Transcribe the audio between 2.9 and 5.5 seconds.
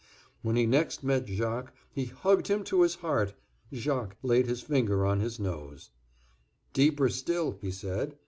heart. Jacques laid his finger on his